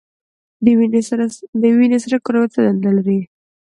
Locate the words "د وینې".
1.61-1.99